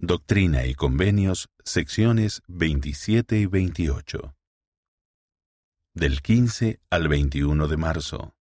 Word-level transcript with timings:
Doctrina 0.00 0.64
y 0.64 0.76
Convenios, 0.76 1.48
secciones 1.64 2.42
27 2.46 3.36
y 3.36 3.46
28. 3.46 4.36
Del 5.92 6.22
15 6.22 6.78
al 6.88 7.08
21 7.08 7.66
de 7.66 7.76
marzo. 7.76 8.36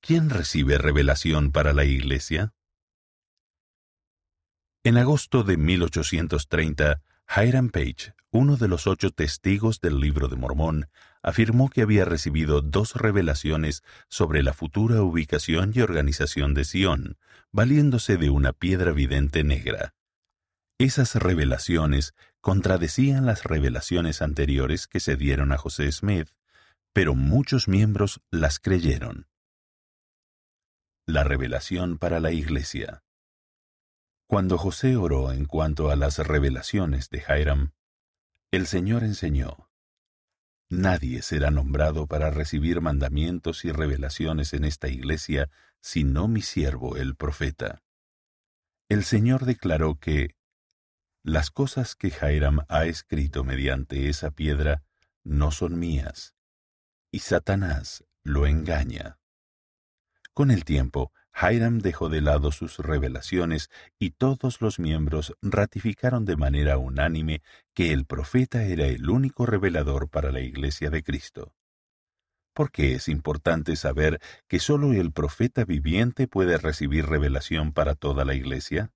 ¿Quién 0.00 0.30
recibe 0.30 0.78
revelación 0.78 1.52
para 1.52 1.74
la 1.74 1.84
Iglesia? 1.84 2.54
En 4.82 4.96
agosto 4.96 5.42
de 5.42 5.58
1830, 5.58 7.02
Hiram 7.36 7.68
Page, 7.68 8.14
uno 8.30 8.56
de 8.56 8.68
los 8.68 8.86
ocho 8.86 9.10
testigos 9.10 9.82
del 9.82 10.00
Libro 10.00 10.28
de 10.28 10.36
Mormón, 10.36 10.88
afirmó 11.22 11.68
que 11.68 11.82
había 11.82 12.06
recibido 12.06 12.62
dos 12.62 12.94
revelaciones 12.94 13.82
sobre 14.08 14.42
la 14.42 14.54
futura 14.54 15.02
ubicación 15.02 15.72
y 15.74 15.82
organización 15.82 16.54
de 16.54 16.64
Sion, 16.64 17.18
valiéndose 17.52 18.16
de 18.16 18.30
una 18.30 18.54
piedra 18.54 18.92
vidente 18.92 19.44
negra. 19.44 19.92
Esas 20.78 21.14
revelaciones 21.14 22.14
contradecían 22.40 23.26
las 23.26 23.44
revelaciones 23.44 24.22
anteriores 24.22 24.88
que 24.88 24.98
se 24.98 25.16
dieron 25.16 25.52
a 25.52 25.56
José 25.56 25.90
Smith, 25.92 26.28
pero 26.92 27.14
muchos 27.14 27.68
miembros 27.68 28.20
las 28.30 28.58
creyeron. 28.58 29.28
La 31.06 31.22
revelación 31.22 31.98
para 31.98 32.18
la 32.18 32.32
Iglesia 32.32 33.04
Cuando 34.26 34.58
José 34.58 34.96
oró 34.96 35.32
en 35.32 35.44
cuanto 35.44 35.90
a 35.90 35.96
las 35.96 36.18
revelaciones 36.18 37.08
de 37.08 37.22
Hiram, 37.28 37.72
el 38.50 38.66
Señor 38.66 39.04
enseñó, 39.04 39.68
Nadie 40.70 41.22
será 41.22 41.50
nombrado 41.50 42.06
para 42.08 42.30
recibir 42.30 42.80
mandamientos 42.80 43.64
y 43.64 43.70
revelaciones 43.70 44.54
en 44.54 44.64
esta 44.64 44.88
iglesia 44.88 45.50
sino 45.80 46.26
mi 46.26 46.42
siervo 46.42 46.96
el 46.96 47.14
profeta. 47.14 47.82
El 48.88 49.04
Señor 49.04 49.44
declaró 49.44 49.96
que 49.96 50.34
las 51.24 51.50
cosas 51.50 51.96
que 51.96 52.08
Hiram 52.08 52.60
ha 52.68 52.84
escrito 52.84 53.44
mediante 53.44 54.10
esa 54.10 54.30
piedra 54.30 54.84
no 55.24 55.50
son 55.50 55.78
mías, 55.78 56.34
y 57.10 57.20
Satanás 57.20 58.04
lo 58.22 58.46
engaña. 58.46 59.18
Con 60.34 60.50
el 60.50 60.64
tiempo, 60.64 61.12
Hiram 61.34 61.78
dejó 61.78 62.10
de 62.10 62.20
lado 62.20 62.52
sus 62.52 62.78
revelaciones 62.78 63.70
y 63.98 64.10
todos 64.10 64.60
los 64.60 64.78
miembros 64.78 65.34
ratificaron 65.40 66.26
de 66.26 66.36
manera 66.36 66.76
unánime 66.76 67.42
que 67.72 67.92
el 67.92 68.04
profeta 68.04 68.62
era 68.64 68.86
el 68.86 69.08
único 69.08 69.46
revelador 69.46 70.10
para 70.10 70.30
la 70.30 70.40
Iglesia 70.40 70.90
de 70.90 71.02
Cristo. 71.02 71.54
¿Por 72.52 72.70
qué 72.70 72.94
es 72.94 73.08
importante 73.08 73.76
saber 73.76 74.20
que 74.46 74.60
sólo 74.60 74.92
el 74.92 75.10
profeta 75.10 75.64
viviente 75.64 76.28
puede 76.28 76.58
recibir 76.58 77.06
revelación 77.06 77.72
para 77.72 77.94
toda 77.94 78.26
la 78.26 78.34
Iglesia? 78.34 78.92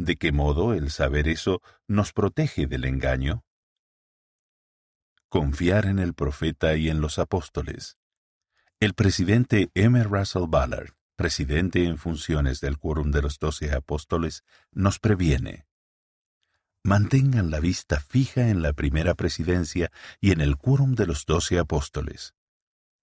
¿De 0.00 0.16
qué 0.16 0.32
modo 0.32 0.72
el 0.72 0.90
saber 0.90 1.28
eso 1.28 1.60
nos 1.86 2.14
protege 2.14 2.66
del 2.66 2.86
engaño? 2.86 3.44
Confiar 5.28 5.84
en 5.84 5.98
el 5.98 6.14
profeta 6.14 6.74
y 6.74 6.88
en 6.88 7.02
los 7.02 7.18
apóstoles. 7.18 7.98
El 8.80 8.94
presidente 8.94 9.70
M. 9.74 10.02
Russell 10.04 10.46
Ballard, 10.48 10.94
presidente 11.16 11.84
en 11.84 11.98
funciones 11.98 12.62
del 12.62 12.78
Quórum 12.78 13.10
de 13.10 13.20
los 13.20 13.38
Doce 13.38 13.74
Apóstoles, 13.74 14.42
nos 14.72 14.98
previene. 14.98 15.66
Mantengan 16.82 17.50
la 17.50 17.60
vista 17.60 18.00
fija 18.00 18.48
en 18.48 18.62
la 18.62 18.72
primera 18.72 19.14
presidencia 19.14 19.92
y 20.18 20.32
en 20.32 20.40
el 20.40 20.56
Quórum 20.56 20.94
de 20.94 21.08
los 21.08 21.26
Doce 21.26 21.58
Apóstoles. 21.58 22.34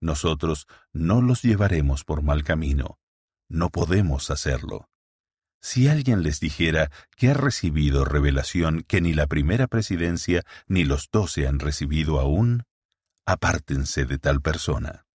Nosotros 0.01 0.65
no 0.93 1.21
los 1.21 1.43
llevaremos 1.43 2.03
por 2.03 2.23
mal 2.23 2.43
camino. 2.43 2.99
No 3.47 3.69
podemos 3.69 4.31
hacerlo. 4.31 4.89
Si 5.61 5.87
alguien 5.87 6.23
les 6.23 6.39
dijera 6.39 6.91
que 7.15 7.29
ha 7.29 7.33
recibido 7.33 8.05
revelación 8.05 8.83
que 8.87 9.01
ni 9.01 9.13
la 9.13 9.27
primera 9.27 9.67
presidencia 9.67 10.43
ni 10.67 10.85
los 10.85 11.09
doce 11.11 11.47
han 11.47 11.59
recibido 11.59 12.19
aún, 12.19 12.63
apártense 13.25 14.05
de 14.05 14.19
tal 14.19 14.41
persona. 14.41 15.06